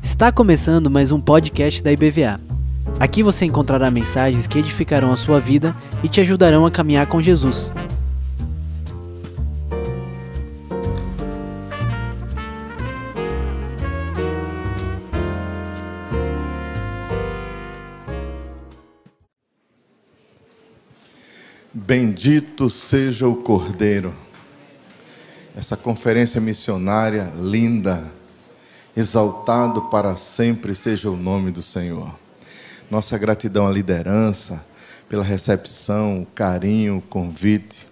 [0.00, 2.40] Está começando mais um podcast da IBVA.
[3.00, 7.20] Aqui você encontrará mensagens que edificarão a sua vida e te ajudarão a caminhar com
[7.20, 7.72] Jesus.
[21.74, 24.27] Bendito seja o Cordeiro.
[25.58, 28.04] Essa conferência missionária linda,
[28.96, 32.16] exaltado para sempre seja o nome do Senhor.
[32.88, 34.64] Nossa gratidão à liderança
[35.08, 37.88] pela recepção, o carinho, o convite.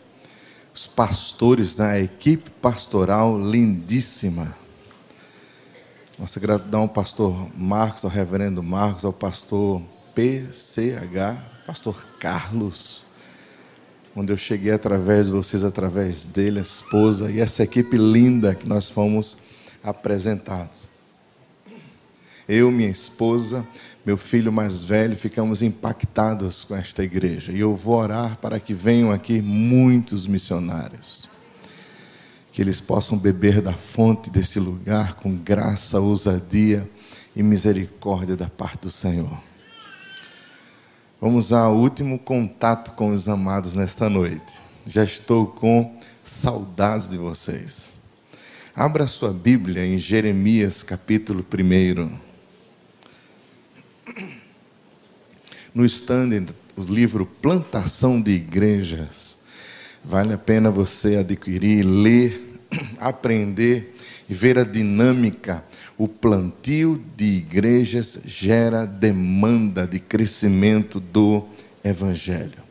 [0.73, 1.91] Os pastores, né?
[1.91, 4.55] a equipe pastoral lindíssima.
[6.17, 9.83] Nossa gratidão ao pastor Marcos, ao reverendo Marcos, ao pastor
[10.15, 13.06] PCH, pastor Carlos
[14.17, 18.67] onde eu cheguei através de vocês, através dele, a esposa e essa equipe linda que
[18.67, 19.37] nós fomos
[19.85, 20.89] apresentados.
[22.49, 23.67] Eu, minha esposa,
[24.05, 27.53] meu filho mais velho, ficamos impactados com esta igreja.
[27.53, 31.29] E eu vou orar para que venham aqui muitos missionários.
[32.53, 36.89] Que eles possam beber da fonte desse lugar com graça, ousadia
[37.35, 39.46] e misericórdia da parte do Senhor.
[41.19, 44.59] Vamos ao último contato com os amados nesta noite.
[44.87, 47.95] Já estou com saudades de vocês.
[48.75, 52.19] Abra sua Bíblia em Jeremias, capítulo 1.
[55.75, 59.39] No stand, o livro Plantação de Igrejas.
[60.05, 62.61] Vale a pena você adquirir, ler,
[63.01, 63.97] aprender
[64.29, 65.65] e ver a dinâmica
[65.99, 71.45] o plantio de igrejas gera demanda de crescimento do
[71.83, 72.67] Evangelho.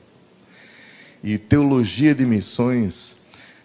[1.24, 3.18] E teologia de missões,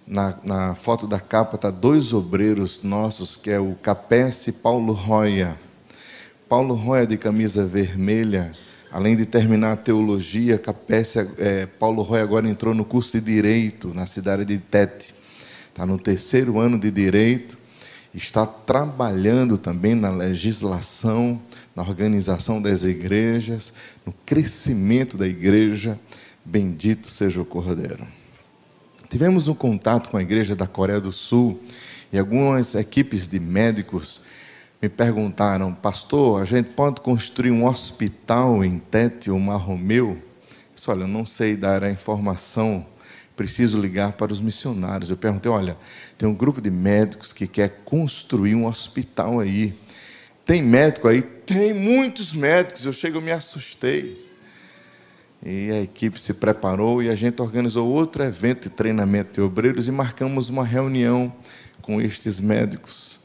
[0.06, 4.94] na, na foto da capa está dois obreiros nossos, que é o Capesse e Paulo
[4.94, 5.56] Roya.
[6.48, 8.54] Paulo Roya de camisa vermelha,
[8.90, 13.92] além de terminar a teologia, Capesse, é, Paulo Roya agora entrou no curso de Direito
[13.92, 15.14] na cidade de Tete.
[15.68, 17.59] Está no terceiro ano de Direito
[18.14, 21.40] está trabalhando também na legislação,
[21.74, 23.72] na organização das igrejas,
[24.04, 25.98] no crescimento da igreja.
[26.44, 28.06] Bendito seja o Cordeiro.
[29.08, 31.60] Tivemos um contato com a igreja da Coreia do Sul
[32.12, 34.20] e algumas equipes de médicos
[34.80, 40.10] me perguntaram, pastor, a gente pode construir um hospital em Tete ou Marromeu?
[40.10, 42.86] Eu disse, olha, eu não sei dar a informação
[43.40, 45.08] preciso ligar para os missionários.
[45.08, 45.74] Eu perguntei: olha,
[46.18, 49.72] tem um grupo de médicos que quer construir um hospital aí.
[50.44, 51.22] Tem médico aí?
[51.22, 52.84] Tem muitos médicos.
[52.84, 54.28] Eu chego, eu me assustei.
[55.42, 59.88] E a equipe se preparou e a gente organizou outro evento de treinamento de obreiros
[59.88, 61.32] e marcamos uma reunião
[61.80, 63.20] com estes médicos.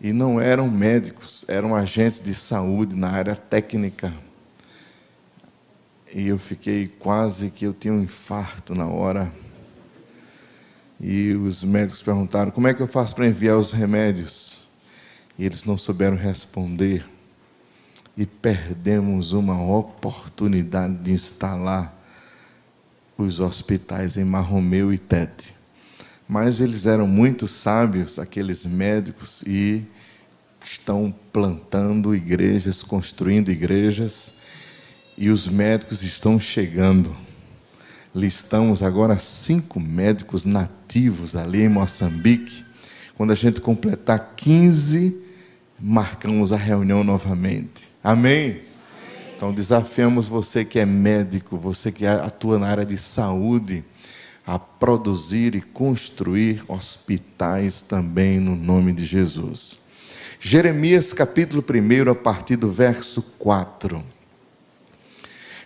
[0.00, 4.12] E não eram médicos, eram agentes de saúde na área técnica
[6.14, 9.32] e eu fiquei quase que eu tinha um infarto na hora.
[11.00, 14.68] E os médicos perguntaram: como é que eu faço para enviar os remédios?
[15.38, 17.04] E eles não souberam responder.
[18.14, 21.98] E perdemos uma oportunidade de instalar
[23.16, 25.54] os hospitais em Marromeu e Tete.
[26.28, 29.82] Mas eles eram muito sábios, aqueles médicos, e
[30.62, 34.34] estão plantando igrejas, construindo igrejas
[35.16, 37.14] e os médicos estão chegando.
[38.14, 42.64] Listamos agora cinco médicos nativos ali em Moçambique.
[43.16, 45.16] Quando a gente completar 15,
[45.80, 47.90] marcamos a reunião novamente.
[48.02, 48.60] Amém?
[49.34, 53.84] Então desafiamos você que é médico, você que atua na área de saúde,
[54.46, 59.78] a produzir e construir hospitais também no nome de Jesus.
[60.38, 64.04] Jeremias capítulo 1, a partir do verso 4.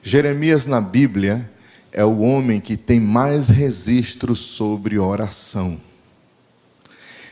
[0.09, 1.51] Jeremias na Bíblia
[1.91, 5.81] é o homem que tem mais registros sobre oração.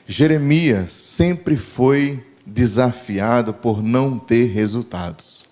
[0.09, 5.47] Jeremias sempre foi desafiado por não ter resultados.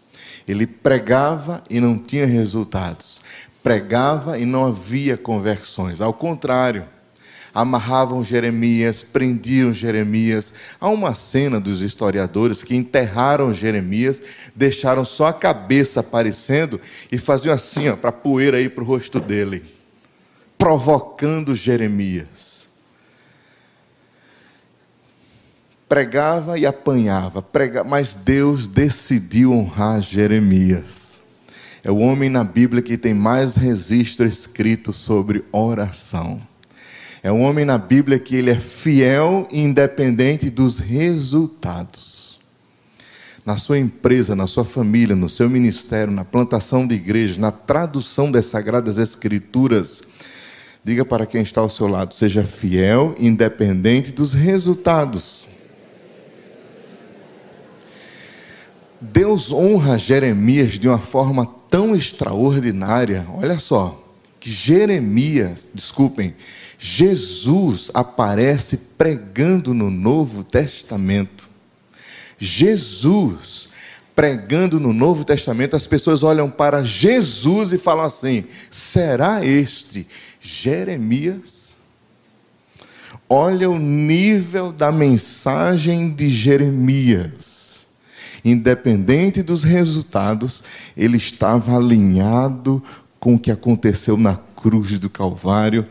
[0.49, 3.21] Ele pregava e não tinha resultados.
[3.63, 6.01] Pregava e não havia conversões.
[6.01, 6.85] Ao contrário,
[7.55, 10.53] amarravam Jeremias, prendiam Jeremias.
[10.81, 14.23] Há uma cena dos historiadores que enterraram Jeremias,
[14.55, 19.21] deixaram só a cabeça aparecendo e faziam assim, para a poeira ir para o rosto
[19.21, 19.63] dele,
[20.57, 22.69] provocando Jeremias.
[25.89, 31.21] Pregava e apanhava, pregava, mas Deus decidiu honrar Jeremias.
[31.85, 36.41] É o homem na Bíblia que tem mais registro escrito sobre oração.
[37.23, 42.41] É um homem na Bíblia que ele é fiel e independente dos resultados.
[43.47, 48.31] Na sua empresa, na sua família, no seu ministério, na plantação de igrejas, na tradução
[48.31, 50.03] das sagradas escrituras,
[50.83, 55.47] diga para quem está ao seu lado, seja fiel e independente dos resultados.
[59.01, 64.02] Deus honra Jeremias de uma forma tão extraordinária, olha só,
[64.43, 66.35] que Jeremias, desculpem,
[66.77, 71.49] Jesus aparece pregando no Novo Testamento.
[72.41, 73.69] Jesus
[74.17, 80.09] pregando no Novo Testamento, as pessoas olham para Jesus e falam assim: será este
[80.41, 81.77] Jeremias?
[83.29, 87.53] Olha o nível da mensagem de Jeremias
[88.45, 90.63] independente dos resultados,
[90.97, 92.83] ele estava alinhado
[93.23, 95.87] com o que aconteceu na cruz do Calvário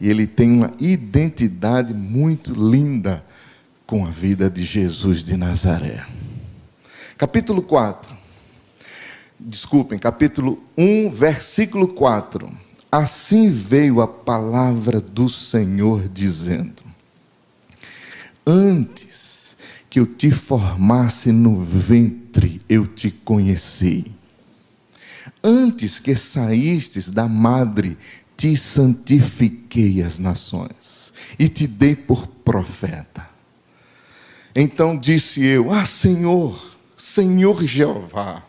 [0.00, 3.22] e ele tem uma identidade muito linda
[3.86, 6.06] com a vida de Jesus de Nazaré.
[7.18, 8.16] Capítulo 4.
[9.38, 12.50] Desculpem, capítulo 1, versículo 4.
[12.90, 16.82] Assim veio a palavra do Senhor dizendo:
[18.46, 19.54] Antes
[19.90, 24.18] que eu te formasse no ventre, eu te conheci.
[25.42, 27.96] Antes que saístes da madre,
[28.36, 33.28] te santifiquei as nações e te dei por profeta.
[34.54, 38.42] Então disse eu: Ah, Senhor, Senhor Jeová,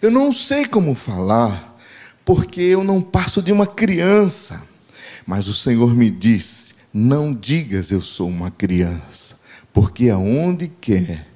[0.00, 1.76] eu não sei como falar,
[2.24, 4.62] porque eu não passo de uma criança.
[5.26, 9.30] Mas o Senhor me disse: Não digas eu sou uma criança
[9.72, 11.26] porque aonde quer,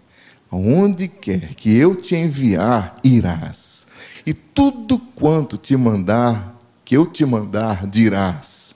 [0.51, 3.84] aonde quer que eu te enviar, irás.
[4.27, 8.75] E tudo quanto te mandar, que eu te mandar, dirás.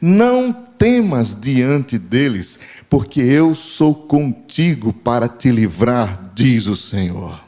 [0.00, 2.58] Não temas diante deles,
[2.88, 7.38] porque eu sou contigo para te livrar, diz o Senhor.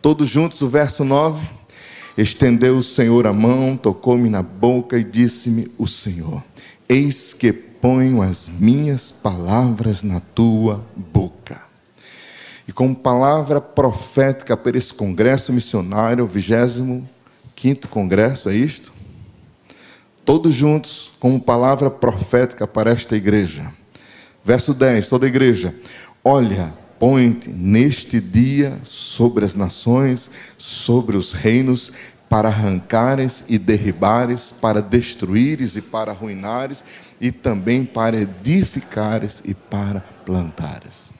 [0.00, 1.48] Todos juntos, o verso 9.
[2.16, 6.42] Estendeu o Senhor a mão, tocou-me na boca e disse-me o Senhor:
[6.88, 11.65] Eis que ponho as minhas palavras na tua boca.
[12.66, 18.92] E como palavra profética para esse congresso missionário, o 25 congresso, é isto?
[20.24, 23.72] Todos juntos, como palavra profética para esta igreja.
[24.44, 25.74] Verso 10, toda a igreja.
[26.24, 30.28] Olha, põe-te neste dia sobre as nações,
[30.58, 31.92] sobre os reinos,
[32.28, 36.84] para arrancares e derribares, para destruíres e para arruinares,
[37.20, 41.15] e também para edificares e para plantares.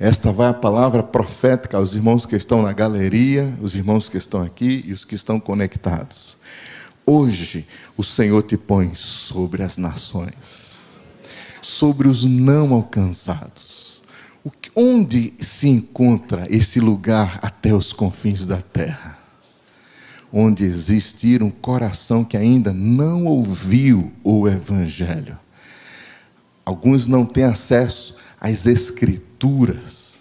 [0.00, 4.42] Esta vai a palavra profética aos irmãos que estão na galeria, os irmãos que estão
[4.42, 6.38] aqui e os que estão conectados.
[7.04, 7.66] Hoje
[7.98, 10.80] o Senhor te põe sobre as nações,
[11.60, 14.00] sobre os não alcançados.
[14.74, 19.20] Onde se encontra esse lugar até os confins da terra?
[20.32, 25.36] onde existir um coração que ainda não ouviu o Evangelho.
[26.64, 30.18] Alguns não têm acesso às Escrituras.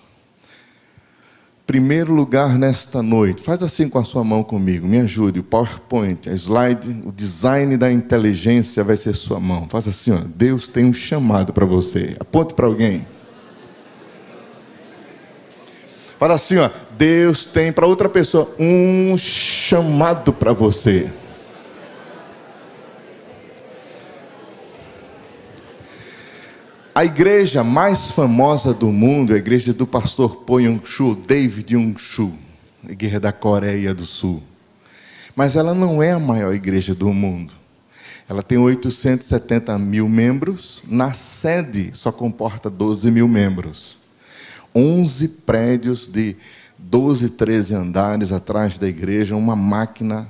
[1.66, 5.40] Primeiro lugar nesta noite, faz assim com a sua mão comigo, me ajude.
[5.40, 9.70] O PowerPoint, a slide, o design da inteligência vai ser sua mão.
[9.70, 10.22] Faz assim, ó.
[10.36, 12.18] Deus tem um chamado para você.
[12.20, 13.06] Aponte para alguém.
[16.18, 21.08] Fala assim, ó, Deus tem para outra pessoa um chamado para você.
[27.00, 30.58] A igreja mais famosa do mundo é a igreja do pastor Po
[31.16, 32.34] David Young-shu,
[32.90, 34.44] igreja da Coreia do Sul.
[35.34, 37.54] Mas ela não é a maior igreja do mundo.
[38.28, 43.98] Ela tem 870 mil membros, na sede só comporta 12 mil membros.
[44.76, 46.36] 11 prédios de
[46.78, 50.30] 12, 13 andares atrás da igreja, uma máquina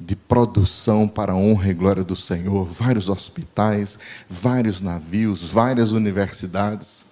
[0.00, 7.06] de produção para a honra e glória do Senhor, vários hospitais, vários navios, várias universidades.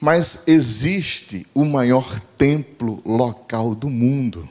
[0.00, 4.48] Mas existe o maior templo local do mundo.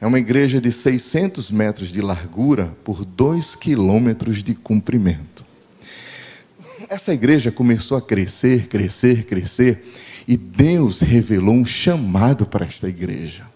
[0.00, 5.48] É uma igreja de 600 metros de largura por 2 quilômetros de comprimento
[6.88, 9.92] essa igreja começou a crescer, crescer, crescer,
[10.26, 13.47] e Deus revelou um chamado para esta igreja.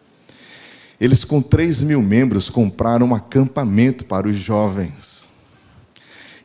[1.03, 5.29] Eles, com 3 mil membros, compraram um acampamento para os jovens.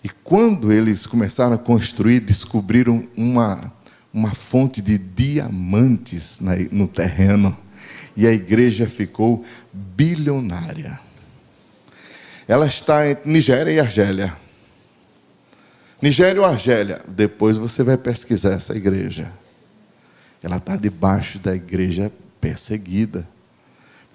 [0.03, 3.71] E quando eles começaram a construir, descobriram uma,
[4.11, 6.39] uma fonte de diamantes
[6.71, 7.55] no terreno.
[8.15, 10.99] E a igreja ficou bilionária.
[12.47, 14.35] Ela está entre Nigéria e Argélia.
[16.01, 17.03] Nigéria ou Argélia?
[17.07, 19.31] Depois você vai pesquisar essa igreja.
[20.41, 22.11] Ela está debaixo da igreja
[22.41, 23.36] perseguida.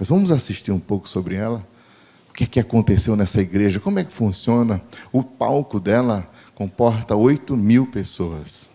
[0.02, 1.64] Mas vamos assistir um pouco sobre ela?
[2.28, 3.78] O que, é que aconteceu nessa igreja?
[3.78, 4.82] Como é que funciona?
[5.12, 8.68] O palco dela comporta 8 mil pessoas.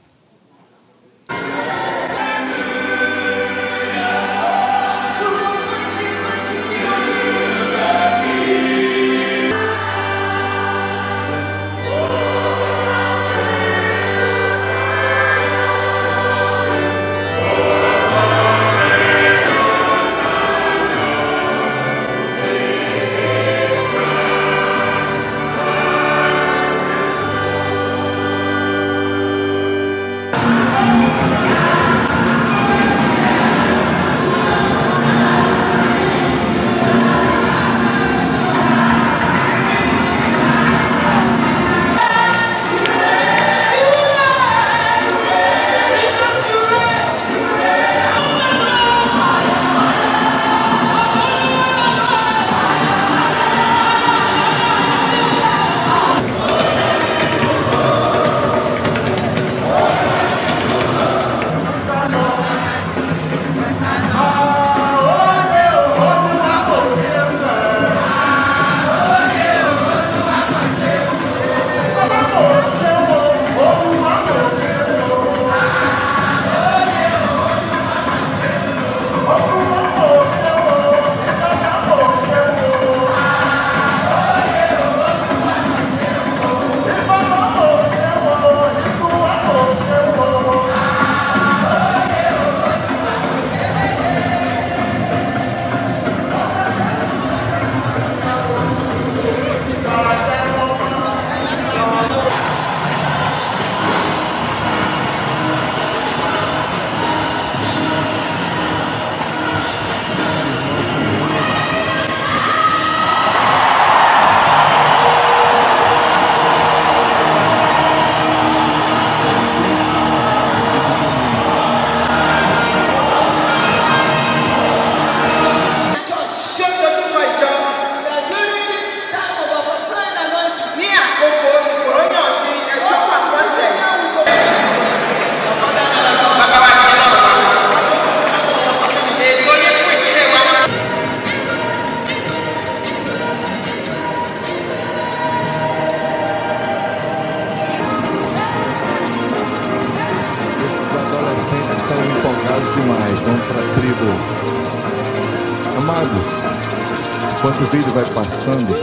[157.70, 158.74] Vídeo vai passando,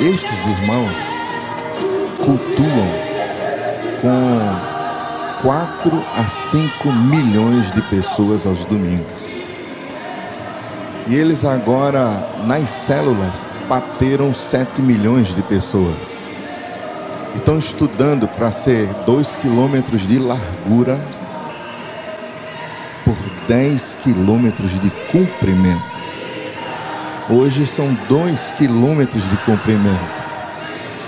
[0.00, 0.92] estes irmãos
[2.24, 2.88] cultuam
[4.00, 9.20] com 4 a 5 milhões de pessoas aos domingos.
[11.06, 16.24] E eles agora, nas células, bateram 7 milhões de pessoas.
[17.34, 20.98] Estão estudando para ser 2 quilômetros de largura
[23.04, 23.16] por
[23.46, 25.95] 10 quilômetros de comprimento.
[27.28, 30.24] Hoje são dois quilômetros de comprimento.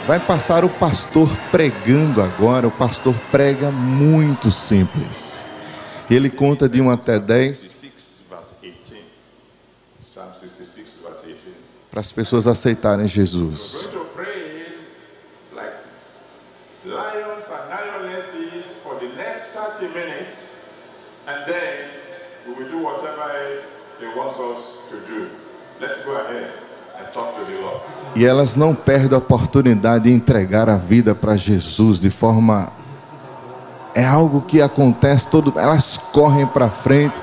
[0.04, 2.66] Vai passar o pastor pregando agora.
[2.66, 5.44] O pastor prega muito simples.
[6.10, 7.84] Ele conta de 1 até 10.
[11.90, 13.88] Para as pessoas aceitarem Jesus.
[21.28, 21.90] And then
[22.46, 25.47] we will do whatever else He wants us to do.
[28.14, 32.72] E elas não perdem a oportunidade de entregar a vida para Jesus de forma.
[33.94, 35.58] É algo que acontece todo.
[35.58, 37.14] Elas correm para frente,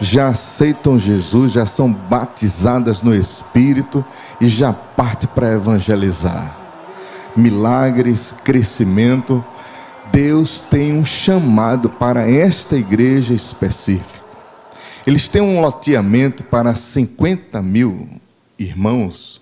[0.00, 4.04] já aceitam Jesus, já são batizadas no Espírito
[4.40, 6.54] e já parte para evangelizar.
[7.34, 9.42] Milagres, crescimento.
[10.10, 14.21] Deus tem um chamado para esta igreja específica.
[15.06, 18.08] Eles têm um loteamento para 50 mil
[18.58, 19.40] irmãos.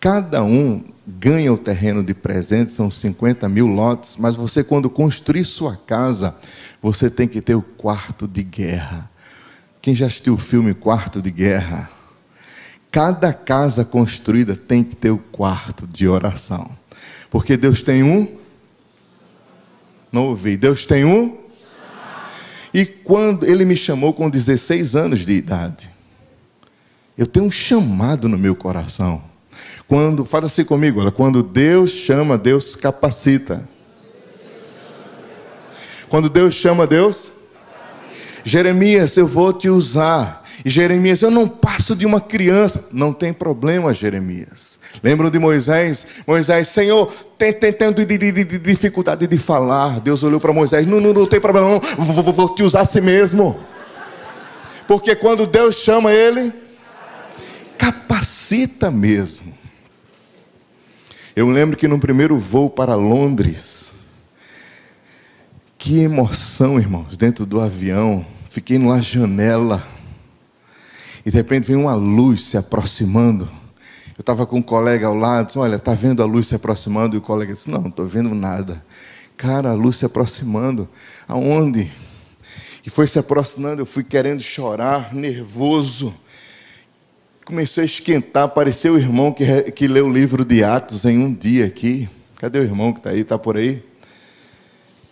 [0.00, 5.44] Cada um ganha o terreno de presente, são 50 mil lotes, mas você, quando construir
[5.44, 6.34] sua casa,
[6.82, 9.10] você tem que ter o quarto de guerra.
[9.82, 11.90] Quem já assistiu o filme Quarto de Guerra?
[12.90, 16.70] Cada casa construída tem que ter o quarto de oração.
[17.30, 18.28] Porque Deus tem um.
[20.12, 20.56] Não ouvi.
[20.56, 21.38] Deus tem um
[22.72, 25.90] e quando ele me chamou com 16 anos de idade,
[27.16, 29.22] eu tenho um chamado no meu coração.
[29.86, 33.68] Quando, fala assim comigo, olha, quando Deus chama, Deus capacita.
[36.08, 37.30] Quando Deus chama, Deus
[38.44, 40.39] Jeremias, eu vou te usar.
[40.64, 42.88] E Jeremias, eu não passo de uma criança.
[42.92, 44.78] Não tem problema, Jeremias.
[45.02, 46.06] Lembram de Moisés?
[46.26, 50.00] Moisés, Senhor, tem, tem, tem de, de, de, dificuldade de falar.
[50.00, 51.80] Deus olhou para Moisés, não, não, não tem problema, não.
[51.96, 53.58] Vou, vou, vou te usar a si mesmo.
[54.86, 56.52] Porque quando Deus chama ele,
[57.78, 59.54] capacita mesmo.
[61.34, 63.92] Eu lembro que no primeiro voo para Londres,
[65.78, 68.26] que emoção, irmãos, dentro do avião.
[68.50, 69.82] Fiquei numa janela.
[71.24, 73.48] E de repente vem uma luz se aproximando.
[74.16, 77.16] Eu estava com um colega ao lado, disse, olha, está vendo a luz se aproximando?
[77.16, 78.84] E o colega disse, não, não estou vendo nada.
[79.36, 80.88] Cara, a luz se aproximando.
[81.26, 81.90] Aonde?
[82.84, 86.14] E foi se aproximando, eu fui querendo chorar, nervoso.
[87.44, 91.34] Comecei a esquentar, apareceu o irmão que, que leu o livro de Atos em um
[91.34, 92.08] dia aqui.
[92.36, 93.20] Cadê o irmão que está aí?
[93.20, 93.82] Está por aí?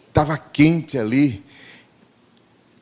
[0.09, 1.43] Estava quente ali.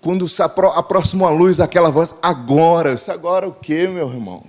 [0.06, 2.90] Quando se apro aproximou a luz, aquela voz, agora.
[2.90, 4.46] Eu disse, agora o que, meu irmão?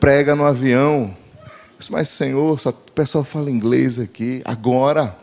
[0.00, 1.14] Prega no avião.
[1.44, 4.40] Eu disse, mas Senhor, só, o pessoal fala inglês aqui.
[4.46, 5.14] Agora.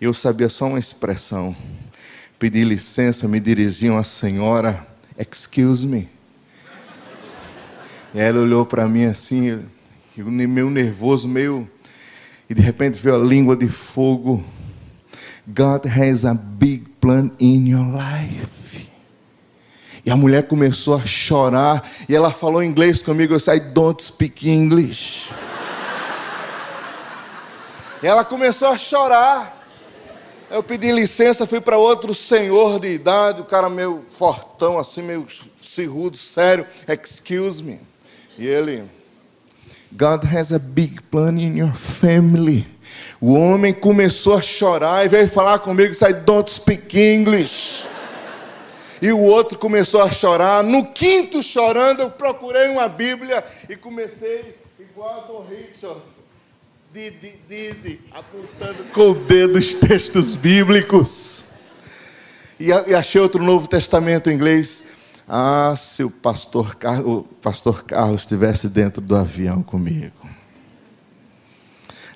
[0.00, 1.54] Eu sabia só uma expressão.
[2.38, 4.86] Pedi licença, me dirigiam a senhora,
[5.18, 6.08] excuse me.
[8.14, 9.68] E ela olhou para mim assim,
[10.16, 11.68] meio nervoso, meio
[12.48, 14.42] e de repente veio a língua de fogo.
[15.52, 18.58] God has a big plan in your life.
[20.04, 23.34] E a mulher começou a chorar e ela falou inglês comigo.
[23.34, 25.30] Eu saí, don't speak English.
[28.02, 29.56] ela começou a chorar.
[30.50, 35.26] Eu pedi licença, fui para outro senhor de idade, o cara meio fortão, assim, meio
[35.60, 36.66] cirrudo, sério.
[36.86, 37.78] Excuse me.
[38.38, 38.84] E ele,
[39.92, 42.66] God has a big plan in your family.
[43.20, 47.86] O homem começou a chorar e veio falar comigo, sai, don't speak English.
[49.00, 50.62] E o outro começou a chorar.
[50.62, 56.18] No quinto chorando, eu procurei uma Bíblia e comecei igual a Don Richards,
[58.12, 61.44] apontando com o dedo os textos bíblicos.
[62.58, 64.82] E achei outro Novo Testamento em inglês.
[65.28, 70.17] Ah, se o pastor, o pastor Carlos estivesse dentro do avião comigo.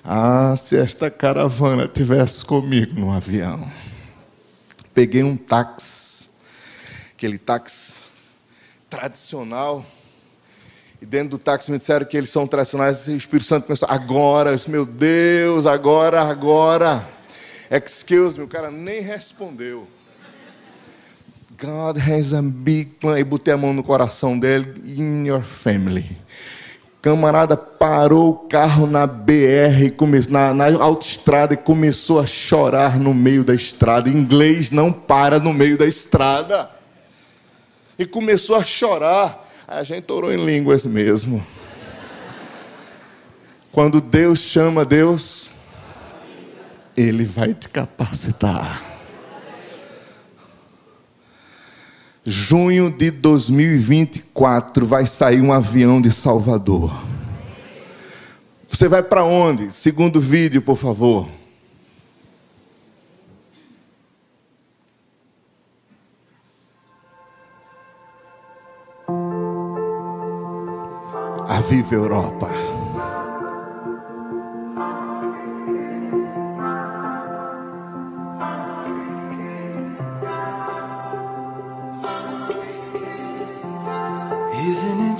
[0.05, 3.71] Ah, se esta caravana estivesse comigo no avião.
[4.93, 6.27] Peguei um táxi,
[7.15, 8.01] aquele táxi
[8.89, 9.85] tradicional.
[11.01, 13.07] E dentro do táxi me disseram que eles são tradicionais.
[13.07, 17.07] E o Espírito Santo começou, agora, meu Deus, agora, agora.
[17.71, 19.87] Excuse me, o cara nem respondeu.
[21.57, 23.17] God has a big plan.
[23.19, 24.81] E botei a mão no coração dele.
[24.83, 26.17] In your family.
[27.03, 29.91] Camarada parou o carro na BR,
[30.29, 34.09] na, na autoestrada e começou a chorar no meio da estrada.
[34.09, 36.71] Inglês não para no meio da estrada.
[37.99, 39.45] E começou a chorar.
[39.67, 41.45] A gente orou em línguas mesmo.
[43.69, 45.51] Quando Deus chama Deus,
[46.95, 48.92] Ele vai te capacitar.
[52.25, 56.93] Junho de 2024 vai sair um avião de Salvador.
[58.67, 59.71] Você vai para onde?
[59.71, 61.27] Segundo vídeo, por favor.
[71.47, 72.72] A Viva Europa.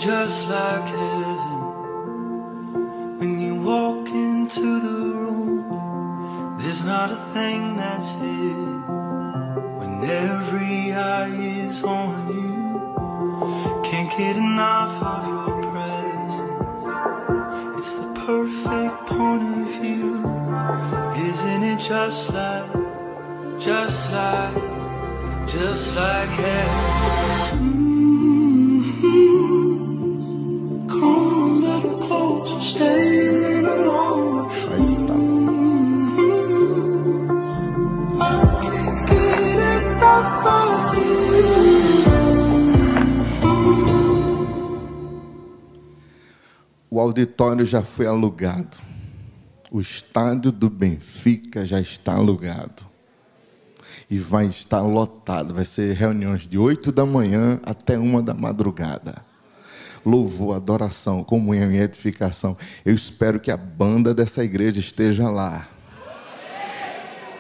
[0.03, 1.59] Just like heaven
[3.19, 6.57] when you walk into the room.
[6.57, 8.81] There's not a thing that's hidden
[9.77, 12.81] when every eye is on you.
[13.89, 16.35] Can't get enough of your presence.
[17.77, 20.15] It's the perfect point of view.
[21.29, 22.73] Isn't it just like,
[23.57, 27.12] just like, just like heaven?
[47.03, 48.77] Auditório já foi alugado.
[49.71, 52.85] O estádio do Benfica já está alugado.
[54.09, 55.53] E vai estar lotado.
[55.53, 59.23] Vai ser reuniões de 8 da manhã até uma da madrugada
[60.05, 62.57] louvor, adoração, comunhão e edificação.
[62.85, 65.67] Eu espero que a banda dessa igreja esteja lá.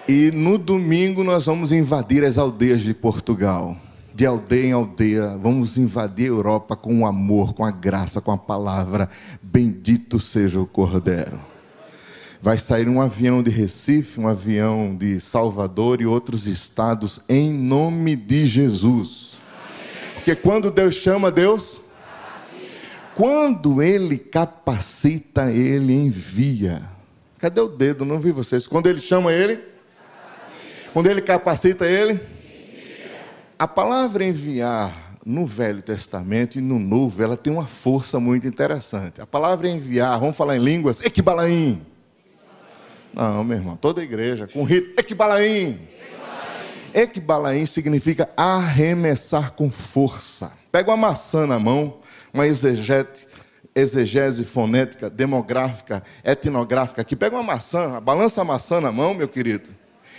[0.07, 3.77] E no domingo nós vamos invadir as aldeias de Portugal.
[4.13, 8.31] De aldeia em aldeia, vamos invadir a Europa com o amor, com a graça, com
[8.31, 9.09] a palavra.
[9.41, 11.39] Bendito seja o Cordeiro.
[12.39, 18.15] Vai sair um avião de Recife, um avião de Salvador e outros estados, em nome
[18.15, 19.41] de Jesus.
[20.13, 21.81] Porque quando Deus chama, Deus.
[23.15, 26.83] Quando Ele capacita, Ele envia.
[27.39, 28.05] Cadê o dedo?
[28.05, 28.67] Não vi vocês.
[28.67, 29.59] Quando Ele chama, Ele.
[30.93, 32.19] Quando Ele capacita, Ele.
[33.63, 39.21] A palavra enviar no Velho Testamento e no Novo, ela tem uma força muito interessante.
[39.21, 41.81] A palavra enviar, vamos falar em línguas, equibalaim.
[43.13, 45.79] Não, meu irmão, toda igreja, com rito, equibalaim.
[46.93, 50.51] Equibalaim significa arremessar com força.
[50.69, 51.99] Pega uma maçã na mão,
[52.33, 53.25] uma exegete,
[53.73, 57.15] exegese fonética, demográfica, etnográfica aqui.
[57.15, 59.69] Pega uma maçã, balança a maçã na mão, meu querido.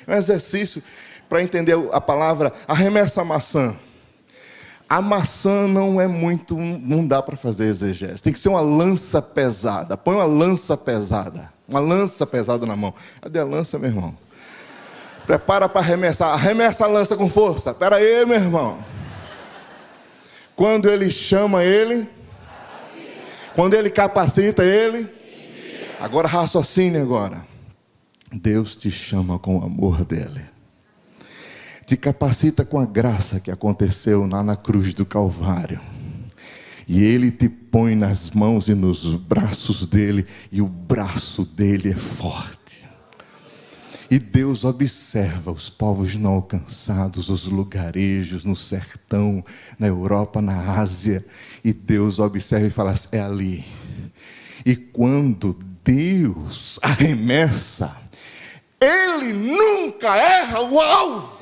[0.07, 0.83] É um exercício
[1.35, 3.75] para entender a palavra arremessa a maçã.
[4.89, 8.23] A maçã não é muito, não dá para fazer exegese.
[8.23, 9.97] Tem que ser uma lança pesada.
[9.97, 11.53] Põe uma lança pesada.
[11.69, 12.95] Uma lança pesada na mão.
[13.21, 14.17] Cadê a lança, meu irmão?
[15.27, 16.33] Prepara para arremessar.
[16.33, 17.71] Arremessa a lança com força.
[17.73, 18.79] Espera aí, meu irmão.
[20.55, 22.09] Quando ele chama ele.
[23.57, 25.13] Quando ele capacita ele.
[25.99, 27.45] Agora raciocine agora.
[28.33, 30.54] Deus te chama com o amor dele.
[31.87, 35.81] Te capacita com a graça que aconteceu lá na cruz do Calvário
[36.87, 41.95] e ele te põe nas mãos e nos braços dele, e o braço dele é
[41.95, 42.85] forte.
[44.11, 49.43] E Deus observa os povos não alcançados, os lugarejos no sertão,
[49.79, 51.25] na Europa, na Ásia,
[51.65, 53.65] e Deus observa e fala: assim, é ali.
[54.65, 57.97] E quando Deus arremessa,
[58.81, 61.34] Ele nunca erra o alvo.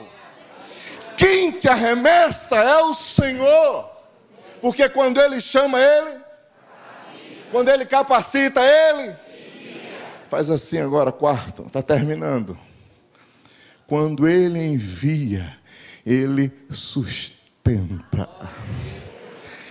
[1.22, 3.88] Quem te arremessa é o Senhor.
[4.60, 6.20] Porque quando Ele chama Ele,
[7.52, 9.14] quando Ele capacita Ele,
[10.28, 12.58] faz assim agora, quarto, está terminando.
[13.86, 15.56] Quando Ele envia,
[16.04, 18.28] Ele sustenta.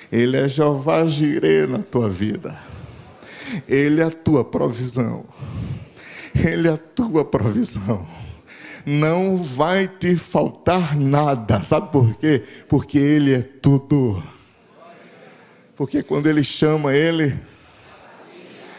[0.10, 2.58] Ele é Jeová Jirê na tua vida.
[3.68, 5.26] Ele é a tua provisão.
[6.34, 8.08] Ele é a tua provisão.
[8.86, 11.62] Não vai te faltar nada.
[11.64, 12.44] Sabe por quê?
[12.68, 14.22] Porque Ele é tudo.
[15.76, 17.38] Porque quando Ele chama Ele,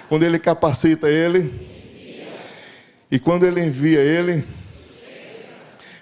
[0.09, 1.53] quando Ele capacita Ele,
[3.11, 4.45] e quando Ele envia Ele,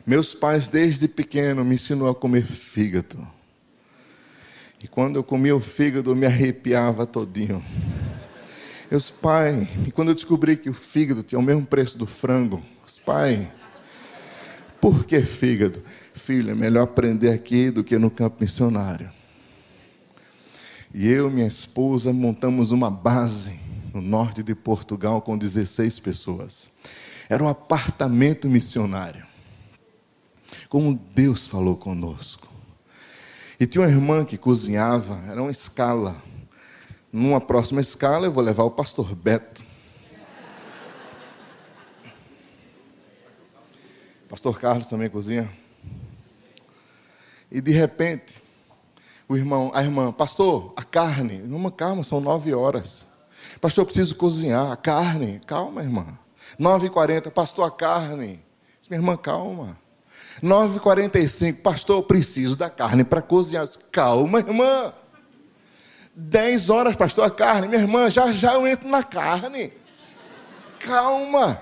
[0.07, 3.27] meus pais desde pequeno me ensinou a comer fígado.
[4.83, 7.63] E quando eu comia o fígado, eu me arrepiava todinho.
[8.91, 12.63] Meus pais, e quando eu descobri que o fígado tinha o mesmo preço do frango,
[12.85, 13.47] os pais,
[14.81, 15.83] por que fígado?
[16.15, 19.11] Filho, é melhor aprender aqui do que no campo missionário.
[20.93, 23.59] E eu e minha esposa montamos uma base
[23.95, 26.71] no norte de Portugal com 16 pessoas.
[27.29, 29.25] Era um apartamento missionário.
[30.69, 32.49] Como Deus falou conosco.
[33.59, 36.17] E tinha uma irmã que cozinhava, era uma escala.
[37.13, 39.70] Numa próxima escala, eu vou levar o pastor Beto.
[44.31, 45.51] Pastor Carlos também cozinha.
[47.51, 48.41] E de repente,
[49.29, 51.35] o irmão, a irmã, pastor, a carne.
[51.35, 53.05] Irmã, calma, são nove horas.
[53.61, 54.71] Pastor, eu preciso cozinhar.
[54.71, 56.17] A carne, calma, irmã.
[56.57, 58.41] Nove e quarenta, pastor, a carne.
[58.89, 59.77] Minha irmã, calma.
[60.41, 63.67] Nove quarenta e cinco, pastor, eu preciso da carne para cozinhar.
[63.91, 64.95] Calma, irmã.
[66.15, 67.67] Dez horas, pastor, a carne.
[67.67, 69.73] Minha irmã, já já eu entro na carne.
[70.79, 71.61] Calma.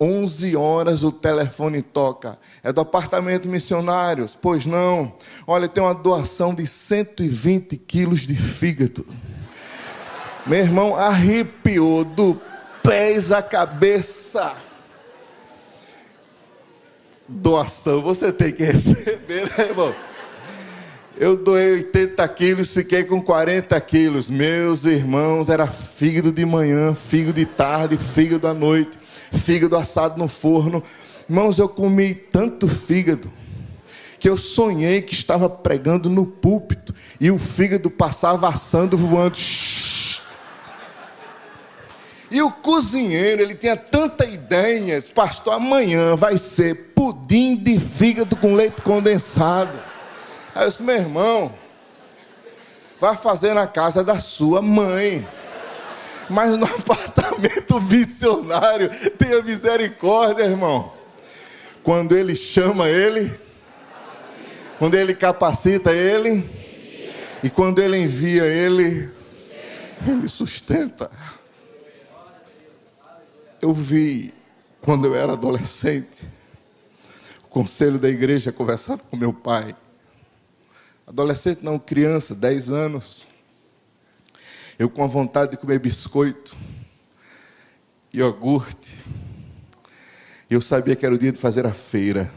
[0.00, 2.38] 11 horas o telefone toca.
[2.62, 4.36] É do apartamento missionários?
[4.40, 5.14] Pois não.
[5.46, 9.06] Olha, tem uma doação de 120 quilos de fígado.
[10.46, 12.40] Meu irmão arrepiou do
[12.82, 14.54] pés à cabeça.
[17.28, 19.94] Doação você tem que receber, né, irmão?
[21.16, 24.28] Eu doei 80 quilos, fiquei com 40 quilos.
[24.28, 29.01] Meus irmãos, era fígado de manhã, fígado de tarde, fígado à noite
[29.32, 30.82] fígado assado no forno.
[31.28, 33.30] Irmãos, eu comi tanto fígado
[34.18, 39.36] que eu sonhei que estava pregando no púlpito e o fígado passava assando, voando.
[42.30, 48.54] E o cozinheiro, ele tinha tanta ideia, pastor, amanhã vai ser pudim de fígado com
[48.54, 49.78] leite condensado.
[50.54, 51.52] Aí eu disse, meu irmão,
[53.02, 55.26] Vá fazer na casa da sua mãe.
[56.32, 60.92] Mas no apartamento missionário, tenha misericórdia, irmão.
[61.82, 63.32] Quando ele chama ele,
[64.78, 66.48] quando ele capacita ele,
[67.42, 69.10] e quando ele envia ele,
[70.06, 71.10] ele sustenta.
[73.60, 74.32] Eu vi,
[74.80, 76.26] quando eu era adolescente,
[77.44, 79.76] o conselho da igreja conversando com meu pai.
[81.06, 83.31] Adolescente não, criança, 10 anos.
[84.78, 86.56] Eu com a vontade de comer biscoito,
[88.12, 88.96] iogurte.
[90.48, 92.32] Eu sabia que era o dia de fazer a feira.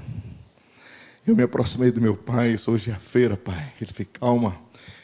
[1.26, 3.74] Eu me aproximei do meu pai, isso hoje é a feira, pai.
[3.82, 4.60] Ele fez, calma.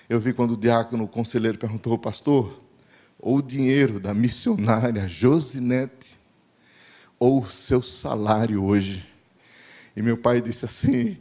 [0.09, 2.61] Eu vi quando o diácono, o conselheiro, perguntou, pastor,
[3.17, 6.17] ou o dinheiro da missionária Josinete,
[7.17, 9.07] ou o seu salário hoje.
[9.95, 11.17] E meu pai disse assim: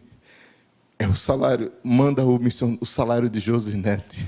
[0.98, 4.26] é o salário, manda o, mission, o salário de Josinete.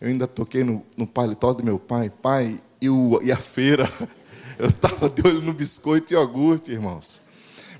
[0.00, 3.88] Eu ainda toquei no, no paletó do meu pai, pai, e, o, e a feira.
[4.58, 7.20] Eu estava de olho no biscoito e iogurte, irmãos.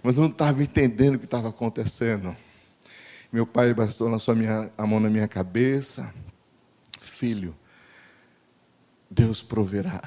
[0.03, 2.37] Mas não estava entendendo o que estava acontecendo.
[3.33, 6.15] Meu pai bastou na sua minha, a mão na minha cabeça.
[7.01, 7.55] Filho,
[9.11, 10.01] Deus proverá.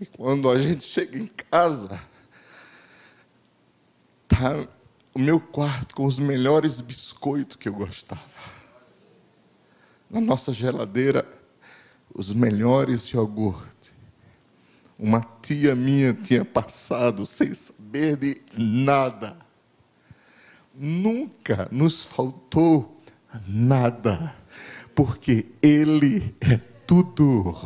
[0.00, 2.00] E quando a gente chega em casa,
[4.26, 4.66] tá
[5.14, 8.57] o meu quarto com os melhores biscoitos que eu gostava.
[10.10, 11.26] Na nossa geladeira,
[12.14, 13.92] os melhores iogurte.
[14.98, 19.48] Uma tia minha tinha passado sem saber de nada
[20.78, 23.02] nunca nos faltou
[23.46, 24.34] nada,
[24.94, 27.56] porque Ele é tudo.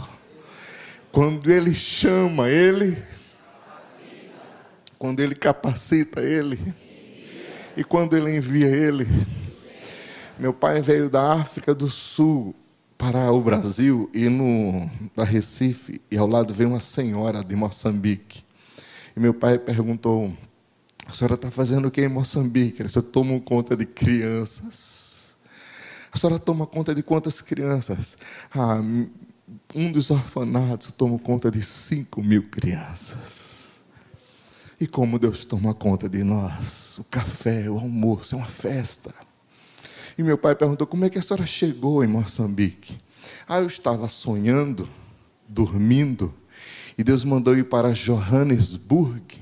[1.10, 2.96] Quando Ele chama, Ele.
[4.98, 6.58] Quando Ele capacita, Ele.
[7.76, 9.06] E quando Ele envia, Ele.
[10.38, 12.54] Meu pai veio da África do Sul
[12.96, 18.42] para o Brasil e no para Recife e ao lado veio uma senhora de Moçambique.
[19.14, 20.32] E meu pai perguntou:
[21.06, 22.88] a senhora está fazendo o que em Moçambique?
[22.88, 25.36] Senhora toma conta de crianças.
[26.10, 28.16] A senhora toma conta de quantas crianças?
[28.54, 28.80] Ah,
[29.74, 33.82] um dos orfanatos toma conta de cinco mil crianças.
[34.80, 36.98] E como Deus toma conta de nós?
[36.98, 39.14] O café, o almoço, é uma festa.
[40.16, 42.96] E meu pai perguntou: como é que a senhora chegou em Moçambique?
[43.48, 44.88] Ah, eu estava sonhando,
[45.48, 46.32] dormindo,
[46.96, 49.40] e Deus mandou ir para Johannesburg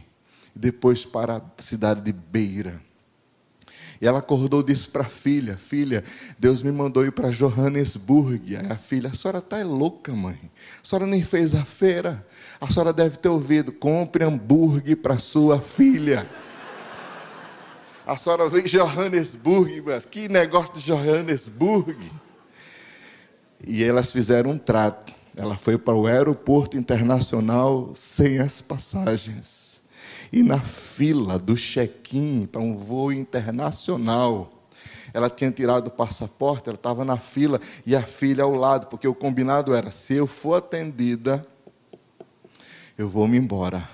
[0.55, 2.81] depois para a cidade de Beira.
[4.01, 6.03] E ela acordou e disse para a filha: Filha,
[6.39, 8.57] Deus me mandou ir para Johannesburg.
[8.57, 10.39] Aí a filha: A senhora está louca, mãe.
[10.83, 12.27] A senhora nem fez a feira.
[12.61, 16.27] A senhora deve ter ouvido: compre hambúrguer para sua filha.
[18.11, 21.97] A senhora veio em Johannesburg, mas que negócio de Johannesburg.
[23.65, 25.15] E elas fizeram um trato.
[25.37, 29.85] Ela foi para o aeroporto internacional sem as passagens
[30.33, 34.51] e na fila do check-in para um voo internacional.
[35.15, 39.07] Ela tinha tirado o passaporte, ela estava na fila e a filha ao lado, porque
[39.07, 41.47] o combinado era: se eu for atendida,
[42.99, 43.89] eu vou me embora.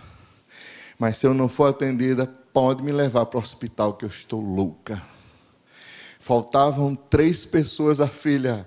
[0.98, 4.40] Mas se eu não for atendida, pode me levar para o hospital, que eu estou
[4.40, 5.02] louca.
[6.18, 8.66] Faltavam três pessoas, a filha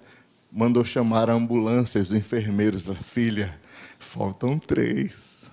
[0.52, 3.60] mandou chamar a ambulância, os enfermeiros da filha.
[3.98, 5.50] Faltam três.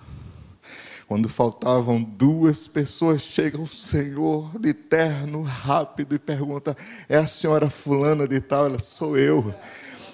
[1.07, 6.77] Quando faltavam duas pessoas, chega o Senhor de terno, rápido, e pergunta:
[7.09, 8.67] É a senhora Fulana de Tal?
[8.67, 9.51] Ela, sou eu.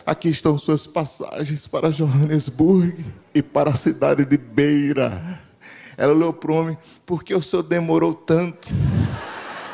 [0.05, 3.03] Aqui estão suas passagens para Johannesburg
[3.35, 5.42] e para a cidade de Beira.
[5.97, 8.69] Ela olhou para o homem: Por que o senhor demorou tanto?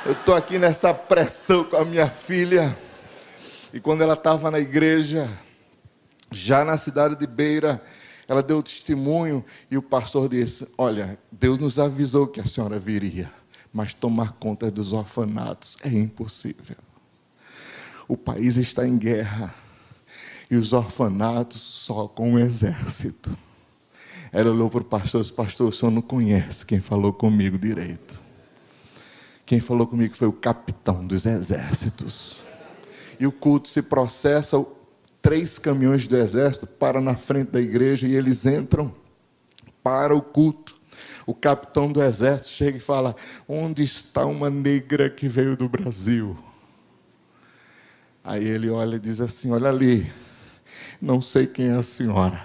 [0.06, 2.78] Eu estou aqui nessa pressão com a minha filha.
[3.74, 5.30] E quando ela estava na igreja,
[6.32, 7.82] já na cidade de Beira,
[8.28, 13.32] ela deu testemunho e o pastor disse: Olha, Deus nos avisou que a senhora viria,
[13.74, 16.78] mas tomar conta dos orfanatos é impossível.
[18.08, 19.54] O país está em guerra
[20.50, 23.36] e os orfanatos só com o exército.
[24.32, 27.58] Ela olhou para o pastor e disse: Pastor, o senhor não conhece quem falou comigo
[27.58, 28.22] direito.
[29.46, 32.42] Quem falou comigo foi o capitão dos exércitos.
[33.20, 34.64] E o culto se processa
[35.22, 38.94] três caminhões do exército param na frente da igreja e eles entram
[39.84, 40.76] para o culto.
[41.26, 43.16] O capitão do exército chega e fala:
[43.48, 46.38] Onde está uma negra que veio do Brasil?
[48.24, 50.12] Aí ele olha e diz assim: Olha ali,
[51.02, 52.40] não sei quem é a senhora,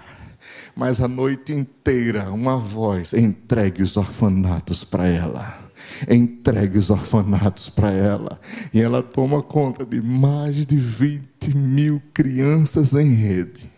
[0.74, 5.64] mas a noite inteira uma voz entregue os orfanatos para ela.
[6.08, 8.40] entregue os orfanatos para ela.
[8.72, 13.70] E ela toma conta de mais de 20 mil crianças em rede.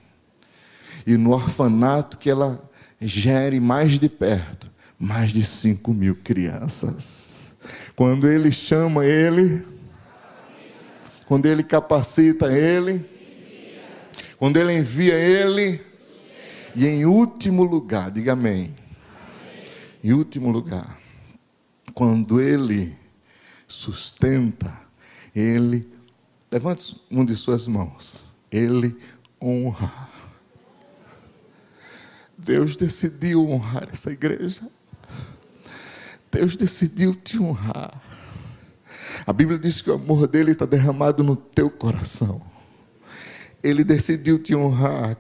[1.07, 2.63] E no orfanato que ela
[3.01, 7.55] gere mais de perto, mais de 5 mil crianças.
[7.95, 9.65] Quando ele chama ele,
[11.27, 13.05] quando ele capacita ele,
[14.39, 15.81] quando ele envia ele,
[16.77, 18.77] e em último lugar, diga amém.
[20.05, 21.01] Em último lugar,
[21.95, 22.95] quando ele
[23.67, 24.73] sustenta,
[25.35, 25.89] ele,
[26.53, 28.95] levante uma de suas mãos, ele
[29.43, 30.11] honra.
[32.37, 34.61] Deus decidiu honrar essa igreja.
[36.31, 38.03] Deus decidiu te honrar.
[39.27, 42.43] A Bíblia diz que o amor dele está derramado no teu coração.
[43.67, 45.17] Ele decidiu te honrar,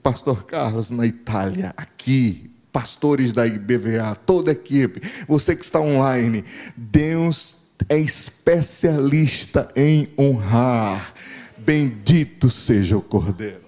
[0.00, 6.44] Pastor Carlos, na Itália, aqui, pastores da IBVA, toda a equipe, você que está online,
[6.76, 7.56] Deus
[7.88, 11.12] é especialista em honrar.
[11.58, 13.60] Bendito seja o Cordeiro.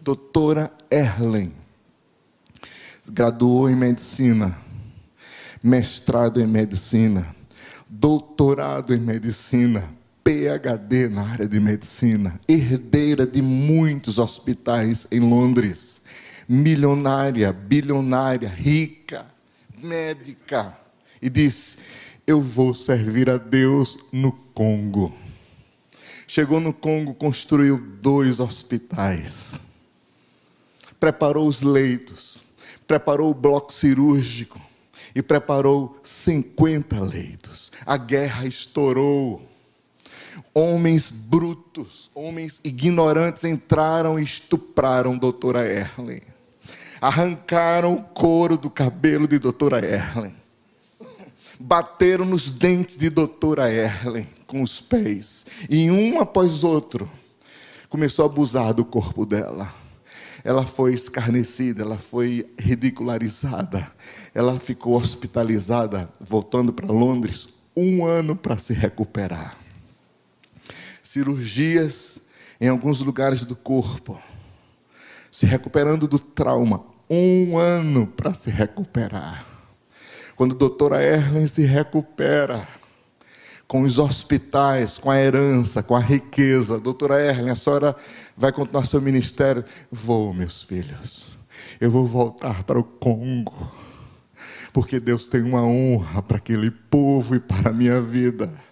[0.00, 1.52] Doutora Erlen,
[3.10, 4.56] graduou em medicina,
[5.62, 7.36] mestrado em medicina,
[7.86, 9.84] doutorado em medicina,
[10.24, 15.98] PhD na área de medicina, herdeira de muitos hospitais em Londres
[16.48, 19.26] milionária, bilionária, rica,
[19.76, 20.76] médica,
[21.20, 21.78] e disse:
[22.26, 25.14] Eu vou servir a Deus no Congo.
[26.26, 29.60] Chegou no Congo, construiu dois hospitais,
[30.98, 32.42] preparou os leitos,
[32.86, 34.60] preparou o bloco cirúrgico
[35.14, 37.70] e preparou 50 leitos.
[37.84, 39.46] A guerra estourou.
[40.58, 46.20] Homens brutos, homens ignorantes entraram e estupraram doutora Erlen
[47.00, 50.34] arrancaram o couro do cabelo de doutora Erlen,
[51.58, 57.10] bateram nos dentes de doutora Erlen com os pés, e um após outro
[57.88, 59.72] começou a abusar do corpo dela.
[60.44, 63.90] Ela foi escarnecida, ela foi ridicularizada,
[64.32, 69.67] ela ficou hospitalizada, voltando para Londres, um ano para se recuperar.
[71.08, 72.20] Cirurgias
[72.60, 74.20] em alguns lugares do corpo
[75.30, 79.46] se recuperando do trauma, um ano para se recuperar.
[80.36, 82.68] Quando a doutora Erlen se recupera,
[83.66, 86.78] com os hospitais, com a herança, com a riqueza.
[86.78, 87.96] Doutora Erlen, a senhora
[88.36, 89.64] vai continuar seu ministério?
[89.90, 91.38] Vou, meus filhos.
[91.80, 93.72] Eu vou voltar para o Congo.
[94.74, 98.67] Porque Deus tem uma honra para aquele povo e para a minha vida.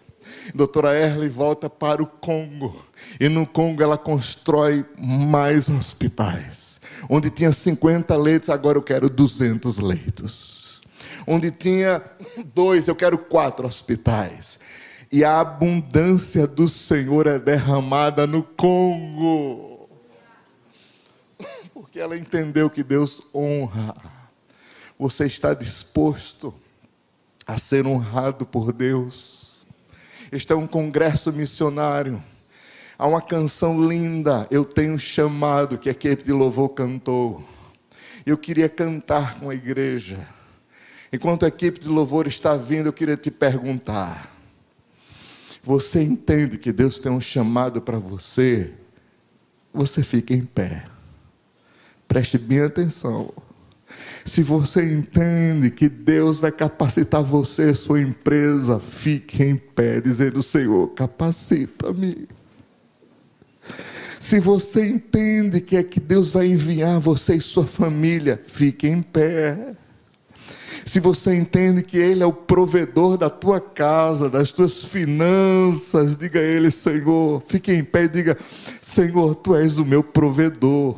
[0.55, 2.85] Doutora Erle volta para o Congo.
[3.21, 6.81] E no Congo ela constrói mais hospitais.
[7.09, 10.81] Onde tinha 50 leitos, agora eu quero 200 leitos.
[11.27, 12.03] Onde tinha
[12.55, 14.59] dois, eu quero quatro hospitais.
[15.11, 19.89] E a abundância do Senhor é derramada no Congo.
[21.73, 23.95] Porque ela entendeu que Deus honra.
[24.99, 26.55] Você está disposto
[27.47, 29.36] a ser honrado por Deus?
[30.31, 32.23] Este é um congresso missionário.
[32.99, 37.45] Há uma canção linda, Eu Tenho Chamado, que a equipe de louvor cantou.
[38.25, 40.27] Eu queria cantar com a igreja.
[41.13, 44.35] Enquanto a equipe de louvor está vindo, eu queria te perguntar:
[45.63, 48.73] Você entende que Deus tem um chamado para você?
[49.73, 50.87] Você fica em pé.
[52.09, 53.33] Preste bem atenção.
[54.25, 60.89] Se você entende que Deus vai capacitar você, sua empresa, fique em pé, dizendo: Senhor,
[60.89, 62.29] capacita-me.
[64.19, 69.03] Se você entende que é que Deus vai enviar você e sua família, fique em
[69.03, 69.77] pé.
[70.85, 76.39] Se você entende que Ele é o provedor da tua casa, das tuas finanças, diga
[76.39, 78.37] a Ele, Senhor, fique em pé e diga:
[78.81, 80.97] Senhor, Tu és o meu provedor.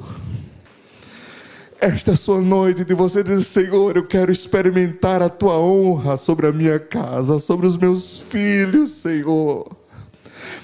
[1.80, 6.16] Esta é a sua noite de você dizer: Senhor, eu quero experimentar a tua honra
[6.16, 9.76] sobre a minha casa, sobre os meus filhos, Senhor.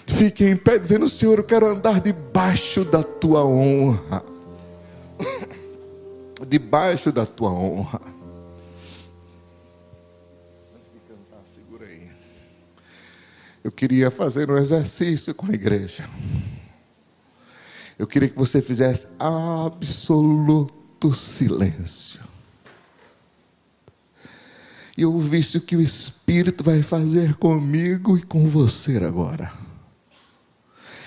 [0.06, 4.24] Fique em pé dizendo: Senhor, eu quero andar debaixo da tua honra.
[6.48, 8.00] debaixo da tua honra.
[13.62, 16.06] Eu queria fazer um exercício com a igreja.
[17.96, 22.20] Eu queria que você fizesse absoluto silêncio.
[24.96, 29.52] E ouvisse o que o Espírito vai fazer comigo e com você agora.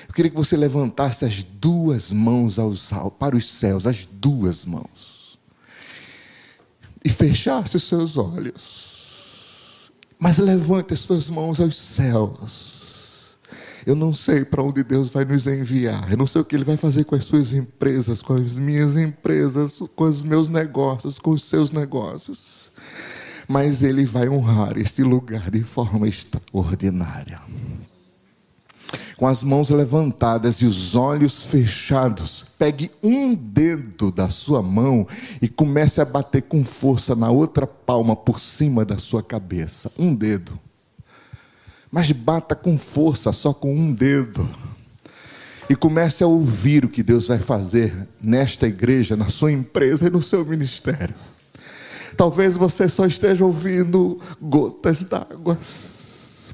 [0.08, 5.40] Eu queria que você levantasse as duas mãos aos, para os céus, as duas mãos.
[7.04, 9.92] E fechasse os seus olhos.
[10.20, 12.77] Mas levante as suas mãos aos céus.
[13.88, 16.12] Eu não sei para onde Deus vai nos enviar.
[16.12, 18.98] Eu não sei o que Ele vai fazer com as suas empresas, com as minhas
[18.98, 22.70] empresas, com os meus negócios, com os seus negócios.
[23.48, 27.40] Mas Ele vai honrar este lugar de forma extraordinária.
[29.16, 35.08] Com as mãos levantadas e os olhos fechados, pegue um dedo da sua mão
[35.42, 39.90] e comece a bater com força na outra palma por cima da sua cabeça.
[39.98, 40.60] Um dedo
[41.92, 44.48] mas bata com força, só com um dedo.
[45.70, 50.10] E comece a ouvir o que Deus vai fazer nesta igreja, na sua empresa e
[50.10, 51.16] no seu ministério.
[52.16, 55.58] Talvez você só esteja ouvindo gotas d'água,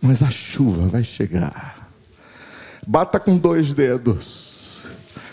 [0.02, 1.90] mas a chuva vai chegar.
[2.86, 4.84] Bata com dois dedos,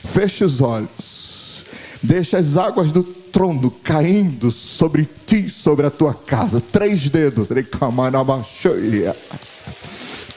[0.05, 1.65] feche os olhos,
[2.03, 6.61] deixa as águas do trono caindo sobre ti, sobre a tua casa.
[6.61, 7.51] Três dedos,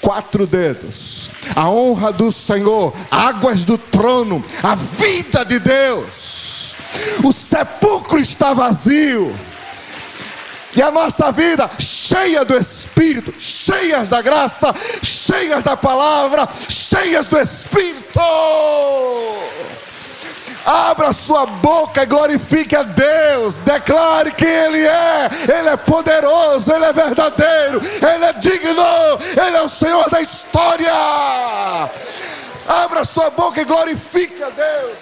[0.03, 1.31] quatro dedos.
[1.55, 6.75] A honra do Senhor, águas do trono, a vida de Deus.
[7.23, 9.33] O sepulcro está vazio.
[10.75, 17.39] E a nossa vida cheia do Espírito, cheias da graça, cheias da palavra, cheias do
[17.39, 18.19] Espírito.
[20.65, 23.55] Abra sua boca e glorifique a Deus.
[23.57, 25.29] Declare que Ele é.
[25.57, 30.93] Ele é poderoso, Ele é verdadeiro, Ele é digno, Ele é o Senhor da história.
[32.67, 34.97] Abra sua boca e glorifique a Deus.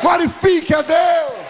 [0.00, 1.49] Glorifique a Deus.